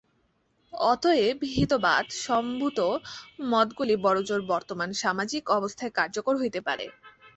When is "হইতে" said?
6.37-6.59